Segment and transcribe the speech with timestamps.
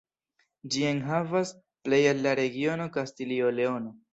[0.75, 1.51] Ĝi enhavas
[1.89, 3.97] plej el la regiono Kastilio-Leono.